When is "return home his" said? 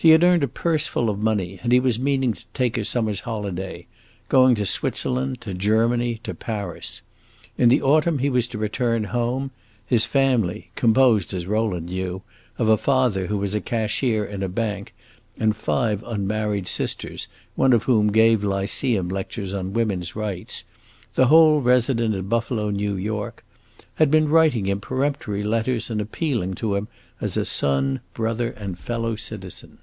8.58-10.04